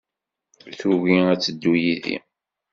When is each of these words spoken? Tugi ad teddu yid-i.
Tugi 0.77 1.17
ad 1.31 1.39
teddu 1.41 1.73
yid-i. 1.83 2.17